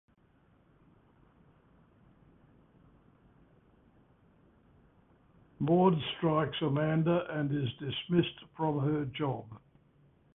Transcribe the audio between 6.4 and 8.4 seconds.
Amanda and is dismissed